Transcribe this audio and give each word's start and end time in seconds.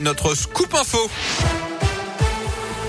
Notre 0.00 0.34
scoop 0.34 0.74
info. 0.74 1.08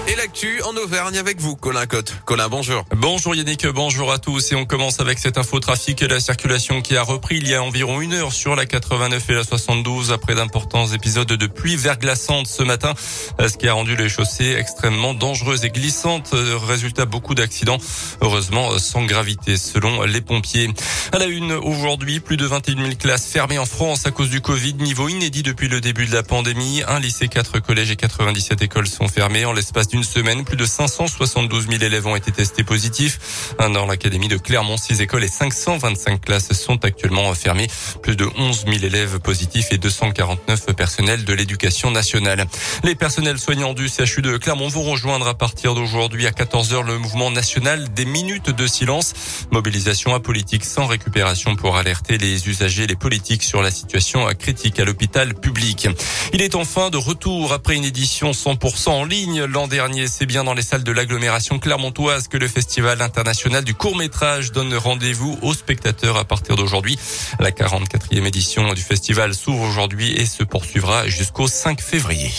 Et 0.07 0.15
l'actu 0.15 0.61
en 0.61 0.75
Auvergne 0.77 1.17
avec 1.17 1.42
vous, 1.42 1.55
Colin 1.55 1.88
Cotte. 1.88 2.13
Colin, 2.25 2.47
bonjour. 2.47 2.86
Bonjour 2.96 3.33
Yannick, 3.33 3.65
bonjour 3.65 4.12
à 4.12 4.20
tous. 4.20 4.51
Et 4.51 4.55
on 4.55 4.66
commence 4.66 5.00
avec 5.00 5.17
cette 5.17 5.39
info 5.39 5.60
trafic 5.60 6.04
et 6.04 6.08
la 6.08 6.20
circulation 6.20 6.83
qui 6.83 6.96
a 6.96 7.01
repris 7.01 7.38
il 7.38 7.47
y 7.47 7.55
a 7.55 7.63
environ 7.63 8.01
une 8.01 8.13
heure 8.13 8.31
sur 8.31 8.55
la 8.55 8.68
89 8.68 9.28
et 9.31 9.33
la 9.33 9.44
72 9.44 10.12
après 10.12 10.36
d'importants 10.36 10.86
épisodes 10.86 11.28
de 11.28 11.47
pluie 11.47 11.76
verglaçante 11.76 12.46
ce 12.46 12.62
matin, 12.62 12.94
ce 13.40 13.58
qui 13.58 13.68
a 13.68 13.73
rendu 13.73 13.96
les 13.96 14.08
chaussées 14.08 14.55
extrêmement 14.55 15.15
dangereuses 15.15 15.65
et 15.65 15.72
glissantes. 15.72 16.35
Résultat, 16.67 17.05
beaucoup 17.05 17.34
d'accidents. 17.34 17.80
Heureusement, 18.22 18.77
sans 18.77 19.05
gravité, 19.05 19.58
selon 19.58 20.03
les 20.03 20.22
pompiers. 20.22 20.70
À 21.13 21.17
la 21.17 21.26
une, 21.26 21.52
aujourd'hui, 21.52 22.20
plus 22.20 22.38
de 22.38 22.45
21 22.45 22.76
000 22.76 22.90
classes 22.99 23.26
fermées 23.26 23.58
en 23.58 23.66
France 23.66 24.05
à 24.05 24.12
cause 24.12 24.30
du 24.30 24.41
Covid. 24.41 24.76
Niveau 24.76 25.09
inédit 25.09 25.41
depuis 25.41 25.67
le 25.67 25.81
début 25.81 26.05
de 26.05 26.13
la 26.13 26.22
pandémie. 26.22 26.84
Un 26.88 26.99
lycée, 26.99 27.27
quatre 27.27 27.58
collèges 27.58 27.90
et 27.90 27.95
97 27.95 28.62
écoles 28.62 28.88
sont 28.88 29.08
fermés 29.08 29.45
en 29.45 29.53
l'espace 29.53 29.88
une 29.95 30.04
semaine. 30.04 30.44
Plus 30.44 30.58
de 30.58 30.66
572 30.66 31.67
000 31.70 31.81
élèves 31.81 32.05
ont 32.05 32.17
été 32.17 32.30
testés 32.30 32.66
positifs. 32.66 33.53
Dans 33.58 33.86
l'académie 33.86 34.27
de 34.27 34.36
Clermont, 34.36 34.76
six 34.76 34.99
écoles 34.99 35.23
et 35.23 35.30
525 35.30 36.20
classes 36.20 36.52
sont 36.52 36.84
actuellement 36.84 37.34
fermées. 37.34 37.67
Plus 38.03 38.17
de 38.17 38.27
11 38.38 38.66
000 38.66 38.77
élèves 38.84 39.20
positifs 39.20 39.67
et 39.72 39.77
249 39.77 40.73
personnels 40.76 41.23
de 41.23 41.34
l'éducation 41.34 41.91
nationale. 41.91 42.45
Les 42.84 42.95
personnels 42.95 43.39
soignants 43.39 43.73
du 43.73 43.88
CHU 43.88 44.22
de 44.22 44.36
Clermont 44.36 44.67
vont 44.67 44.84
rejoindre 44.84 45.30
à 45.30 45.34
partir 45.34 45.73
d'aujourd'hui 45.76 46.27
à 46.27 46.31
14h 46.31 46.86
le 46.86 46.98
mouvement 46.98 47.31
national 47.31 47.94
des 47.94 48.05
minutes 48.05 48.50
de 48.50 48.67
silence. 48.67 49.14
Mobilisation 49.52 50.14
apolitique 50.14 50.66
sans 50.66 50.88
récupération 50.88 51.55
pour 51.55 51.77
alerter 51.77 52.17
les 52.17 52.50
usagers 52.50 52.84
et 52.84 52.88
les 52.88 52.98
politiques 52.98 53.44
sur 53.44 53.62
la 53.62 53.72
situation 53.72 54.27
critique 54.38 54.77
à 54.77 54.84
l'hôpital 54.84 55.34
public. 55.36 55.88
Il 56.34 56.41
est 56.41 56.55
enfin 56.55 56.89
de 56.89 56.98
retour 56.98 57.53
après 57.53 57.75
une 57.75 57.86
édition 57.86 58.31
100% 58.31 58.89
en 58.89 59.05
ligne 59.05 59.45
l'an 59.45 59.67
dernier 59.67 59.84
c'est 60.07 60.25
bien 60.25 60.44
dans 60.44 60.53
les 60.53 60.62
salles 60.62 60.84
de 60.84 60.91
l'agglomération 60.91 61.59
clermontoise 61.59 62.28
que 62.28 62.38
le 62.38 62.47
Festival 62.47 63.02
international 63.02 63.64
du 63.64 63.75
court-métrage 63.75 64.52
donne 64.52 64.73
rendez-vous 64.73 65.38
aux 65.42 65.53
spectateurs 65.53 66.17
à 66.17 66.25
partir 66.25 66.55
d'aujourd'hui. 66.55 66.97
La 67.39 67.52
44e 67.52 68.25
édition 68.25 68.73
du 68.73 68.81
festival 68.81 69.33
s'ouvre 69.33 69.61
aujourd'hui 69.61 70.14
et 70.14 70.25
se 70.25 70.44
poursuivra 70.44 71.08
jusqu'au 71.08 71.47
5 71.47 71.81
février. 71.81 72.31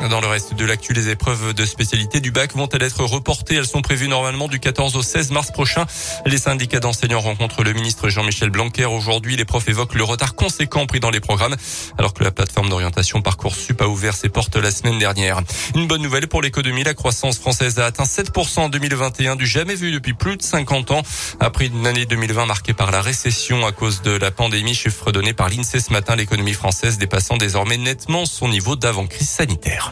Dans 0.00 0.20
le 0.20 0.28
reste 0.28 0.54
de 0.54 0.64
l'actu, 0.64 0.92
les 0.92 1.08
épreuves 1.08 1.52
de 1.54 1.66
spécialité 1.66 2.20
du 2.20 2.30
bac 2.30 2.54
vont-elles 2.54 2.84
être 2.84 3.04
reportées? 3.04 3.56
Elles 3.56 3.66
sont 3.66 3.82
prévues 3.82 4.06
normalement 4.06 4.46
du 4.46 4.60
14 4.60 4.94
au 4.94 5.02
16 5.02 5.32
mars 5.32 5.50
prochain. 5.50 5.86
Les 6.24 6.38
syndicats 6.38 6.78
d'enseignants 6.78 7.18
rencontrent 7.18 7.64
le 7.64 7.72
ministre 7.72 8.08
Jean-Michel 8.08 8.50
Blanquer. 8.50 8.84
Aujourd'hui, 8.84 9.36
les 9.36 9.44
profs 9.44 9.68
évoquent 9.68 9.96
le 9.96 10.04
retard 10.04 10.36
conséquent 10.36 10.86
pris 10.86 11.00
dans 11.00 11.10
les 11.10 11.18
programmes, 11.18 11.56
alors 11.98 12.14
que 12.14 12.22
la 12.22 12.30
plateforme 12.30 12.68
d'orientation 12.68 13.22
Parcoursup 13.22 13.82
a 13.82 13.88
ouvert 13.88 14.14
ses 14.14 14.28
portes 14.28 14.54
la 14.54 14.70
semaine 14.70 15.00
dernière. 15.00 15.40
Une 15.74 15.88
bonne 15.88 16.02
nouvelle 16.02 16.28
pour 16.28 16.42
l'économie, 16.42 16.84
la 16.84 16.94
croissance 16.94 17.38
française 17.38 17.80
a 17.80 17.86
atteint 17.86 18.04
7% 18.04 18.60
en 18.60 18.68
2021, 18.68 19.34
du 19.34 19.46
jamais 19.46 19.74
vu 19.74 19.90
depuis 19.90 20.14
plus 20.14 20.36
de 20.36 20.42
50 20.42 20.92
ans. 20.92 21.02
Après 21.40 21.66
une 21.66 21.86
année 21.88 22.06
2020 22.06 22.46
marquée 22.46 22.72
par 22.72 22.92
la 22.92 23.02
récession 23.02 23.66
à 23.66 23.72
cause 23.72 24.00
de 24.02 24.12
la 24.12 24.30
pandémie, 24.30 24.74
chiffre 24.74 25.10
donné 25.10 25.32
par 25.32 25.48
l'INSEE 25.48 25.80
ce 25.80 25.92
matin, 25.92 26.14
l'économie 26.14 26.54
française 26.54 26.98
dépassant 26.98 27.36
désormais 27.36 27.78
nettement 27.78 28.26
son 28.26 28.48
niveau 28.48 28.76
d'avant-crise 28.76 29.28
sanitaire. 29.28 29.87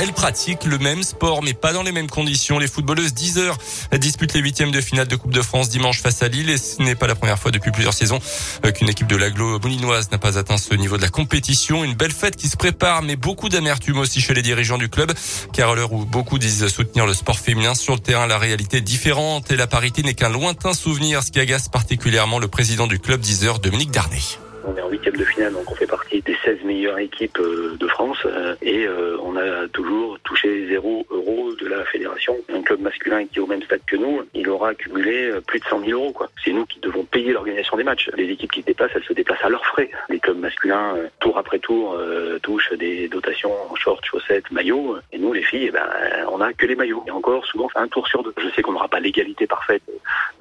Elle 0.00 0.12
pratique 0.12 0.64
le 0.64 0.78
même 0.78 1.02
sport, 1.02 1.42
mais 1.42 1.54
pas 1.54 1.72
dans 1.72 1.82
les 1.82 1.90
mêmes 1.90 2.08
conditions. 2.08 2.60
Les 2.60 2.68
footballeuses 2.68 3.14
10 3.14 3.38
heures 3.38 3.58
disputent 3.98 4.32
les 4.32 4.40
huitièmes 4.40 4.70
de 4.70 4.80
finale 4.80 5.08
de 5.08 5.16
Coupe 5.16 5.32
de 5.32 5.42
France 5.42 5.70
dimanche 5.70 6.00
face 6.00 6.22
à 6.22 6.28
Lille. 6.28 6.50
Et 6.50 6.56
ce 6.56 6.80
n'est 6.80 6.94
pas 6.94 7.08
la 7.08 7.16
première 7.16 7.36
fois 7.36 7.50
depuis 7.50 7.72
plusieurs 7.72 7.94
saisons 7.94 8.20
euh, 8.64 8.70
qu'une 8.70 8.88
équipe 8.88 9.08
de 9.08 9.16
l'aglo 9.16 9.58
boulinoise 9.58 10.12
n'a 10.12 10.18
pas 10.18 10.38
atteint 10.38 10.56
ce 10.56 10.72
niveau 10.74 10.96
de 10.98 11.02
la 11.02 11.08
compétition. 11.08 11.82
Une 11.82 11.94
belle 11.94 12.12
fête 12.12 12.36
qui 12.36 12.48
se 12.48 12.56
prépare, 12.56 13.02
mais 13.02 13.16
beaucoup 13.16 13.48
d'amertume 13.48 13.98
aussi 13.98 14.20
chez 14.20 14.34
les 14.34 14.42
dirigeants 14.42 14.78
du 14.78 14.88
club.Car 14.88 15.70
à 15.70 15.74
l'heure 15.74 15.92
où 15.92 16.04
beaucoup 16.04 16.38
disent 16.38 16.68
soutenir 16.68 17.04
le 17.04 17.12
sport 17.12 17.40
féminin 17.40 17.74
sur 17.74 17.94
le 17.94 18.00
terrain, 18.00 18.28
la 18.28 18.38
réalité 18.38 18.76
est 18.76 18.82
différente 18.82 19.50
et 19.50 19.56
la 19.56 19.66
parité 19.66 20.04
n'est 20.04 20.14
qu'un 20.14 20.30
lointain 20.30 20.74
souvenir, 20.74 21.24
ce 21.24 21.32
qui 21.32 21.40
agace 21.40 21.68
particulièrement 21.68 22.38
le 22.38 22.46
président 22.46 22.86
du 22.86 23.00
club 23.00 23.20
10 23.20 23.44
heures, 23.46 23.58
Dominique 23.58 23.90
Darnay. 23.90 24.20
On 24.68 24.76
est 24.76 24.82
en 24.82 24.90
huitième 24.90 25.16
de 25.16 25.24
finale, 25.24 25.54
donc 25.54 25.70
on 25.70 25.74
fait 25.74 25.86
partie 25.86 26.20
des 26.20 26.36
16 26.44 26.62
meilleures 26.62 26.98
équipes 26.98 27.38
euh, 27.38 27.74
de 27.80 27.86
France 27.88 28.18
euh, 28.26 28.54
et 28.60 28.86
euh, 28.86 29.16
on 29.22 29.34
a 29.34 29.66
toujours 29.68 30.18
touché 30.24 30.66
0 30.68 31.06
euros 31.10 31.54
de 31.58 31.66
la 31.68 31.86
fédération. 31.86 32.36
Un 32.52 32.60
club 32.60 32.80
masculin 32.80 33.24
qui 33.24 33.38
est 33.38 33.40
au 33.40 33.46
même 33.46 33.62
stade 33.62 33.80
que 33.86 33.96
nous, 33.96 34.20
il 34.34 34.46
aura 34.50 34.70
accumulé 34.70 35.32
plus 35.46 35.58
de 35.58 35.64
100 35.64 35.86
000 35.86 35.92
euros. 35.92 36.14
C'est 36.44 36.52
nous 36.52 36.66
qui 36.66 36.80
devons 36.80 37.02
payer 37.04 37.32
l'organisation 37.32 37.78
des 37.78 37.84
matchs. 37.84 38.10
Les 38.14 38.24
équipes 38.24 38.52
qui 38.52 38.60
se 38.60 38.66
déplacent, 38.66 38.90
elles 38.94 39.04
se 39.04 39.14
déplacent 39.14 39.42
à 39.42 39.48
leurs 39.48 39.64
frais. 39.64 39.90
Les 40.10 40.20
clubs 40.20 40.38
masculins, 40.38 40.96
tour 41.18 41.38
après 41.38 41.58
tour, 41.60 41.98
touchent 42.42 42.74
des 42.74 43.08
dotations 43.08 43.52
en 43.70 43.74
short, 43.74 44.04
chaussettes, 44.04 44.50
maillots. 44.50 44.98
Et 45.12 45.18
nous, 45.18 45.32
les 45.32 45.42
filles, 45.42 45.66
eh 45.68 45.70
ben, 45.70 45.86
on 46.30 46.42
a 46.42 46.52
que 46.52 46.66
les 46.66 46.76
maillots. 46.76 47.04
Et 47.06 47.10
encore, 47.10 47.46
souvent, 47.46 47.68
un 47.74 47.88
tour 47.88 48.06
sur 48.06 48.22
deux. 48.22 48.34
Je 48.36 48.48
sais 48.50 48.60
qu'on 48.60 48.72
n'aura 48.72 48.88
pas 48.88 49.00
l'égalité 49.00 49.46
parfaite 49.46 49.82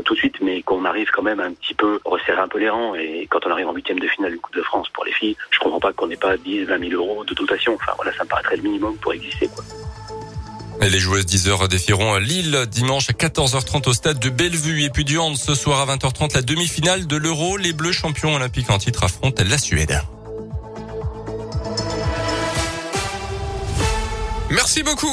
tout 0.04 0.14
de 0.14 0.20
suite, 0.20 0.42
mais 0.42 0.62
qu'on 0.62 0.86
arrive 0.86 1.12
quand 1.12 1.24
même 1.24 1.40
un 1.40 1.52
petit 1.54 1.74
peu 1.74 2.00
resserrer 2.06 2.40
un 2.40 2.48
peu 2.48 2.60
les 2.60 2.70
rangs. 2.70 2.96
Et 2.96 3.28
quand 3.30 3.46
on 3.46 3.52
arrive 3.52 3.68
en 3.68 3.74
huitième 3.74 4.00
de 4.00 4.08
finale 4.08 4.17
du 4.26 4.40
Coupe 4.40 4.56
de 4.56 4.64
France 4.64 4.88
pour 4.94 5.06
les 5.06 5.14
filles, 5.14 5.36
je 5.52 5.60
comprends 5.60 5.80
pas 5.80 5.94
qu'on 5.94 6.08
n'ait 6.08 6.18
pas 6.18 6.38
10, 6.38 6.66
20 6.66 6.90
000 6.90 6.92
euros 6.94 7.24
de 7.24 7.34
dotation. 7.34 7.76
Enfin 7.76 7.94
voilà, 7.96 8.14
ça 8.18 8.24
me 8.24 8.30
paraîtrait 8.30 8.58
le 8.58 8.64
minimum 8.64 8.96
pour 8.98 9.14
exister. 9.14 9.50
Les 10.82 11.00
joueuses 11.00 11.26
10 11.26 11.50
heures 11.50 11.68
défieront 11.68 12.18
Lille 12.18 12.66
dimanche 12.70 13.10
à 13.10 13.14
14h30 13.14 13.90
au 13.90 13.94
stade 13.94 14.20
de 14.20 14.30
Bellevue. 14.30 14.84
Et 14.84 14.90
puis 14.90 15.06
du 15.06 15.18
hand 15.18 15.36
ce 15.36 15.56
soir 15.56 15.82
à 15.82 15.96
20h30 15.96 16.36
la 16.36 16.42
demi-finale 16.42 17.08
de 17.08 17.18
l'Euro. 17.18 17.58
Les 17.58 17.74
Bleus 17.74 17.92
champions 17.92 18.36
olympiques 18.36 18.70
en 18.70 18.78
titre 18.78 19.04
affrontent 19.04 19.44
la 19.46 19.58
Suède. 19.58 20.00
Merci 24.50 24.84
beaucoup. 24.84 25.08